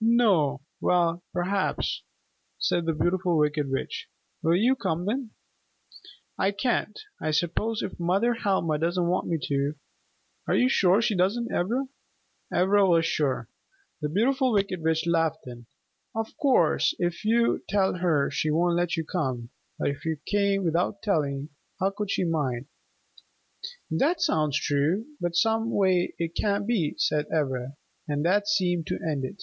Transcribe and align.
"No. 0.00 0.62
Well, 0.80 1.24
perhaps," 1.32 2.04
said 2.56 2.86
the 2.86 2.92
Beautiful 2.92 3.36
Wicked 3.36 3.68
Witch. 3.68 4.06
"Will 4.44 4.54
you 4.54 4.76
come 4.76 5.06
then?" 5.06 5.30
"I 6.38 6.52
can't, 6.52 6.96
I 7.20 7.32
suppose, 7.32 7.82
if 7.82 7.98
Mother 7.98 8.34
Helma 8.34 8.78
doesn't 8.78 9.08
want 9.08 9.26
me 9.26 9.38
to. 9.42 9.74
Are 10.46 10.54
you 10.54 10.68
sure 10.68 11.02
she 11.02 11.16
doesn't, 11.16 11.50
Ivra?" 11.52 11.86
Ivra 12.52 12.86
was 12.88 13.06
sure. 13.06 13.48
The 14.00 14.08
Beautiful 14.08 14.52
Wicked 14.52 14.80
Witch 14.82 15.04
laughed 15.04 15.40
then. 15.44 15.66
"Of 16.14 16.36
course, 16.36 16.94
if 17.00 17.24
you 17.24 17.64
tell 17.68 17.94
her 17.94 18.30
she 18.30 18.52
won't 18.52 18.76
let 18.76 18.96
you 18.96 19.04
come. 19.04 19.50
But 19.80 19.88
if 19.90 20.04
you 20.04 20.18
came 20.28 20.62
without 20.62 21.02
telling, 21.02 21.48
how 21.80 21.90
could 21.90 22.10
she 22.12 22.22
mind?" 22.24 22.66
"That 23.90 24.20
sounds 24.20 24.58
true, 24.60 25.06
but 25.20 25.34
someway 25.34 26.14
it 26.18 26.36
can't 26.36 26.68
be," 26.68 26.94
said 26.98 27.26
Ivra. 27.34 27.74
And 28.06 28.24
that 28.24 28.46
seemed 28.46 28.86
to 28.88 28.98
end 29.04 29.24
it. 29.24 29.42